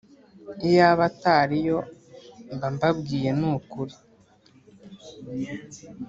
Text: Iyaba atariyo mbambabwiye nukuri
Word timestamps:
Iyaba 0.67 1.03
atariyo 1.09 1.79
mbambabwiye 2.53 3.29
nukuri 3.39 3.95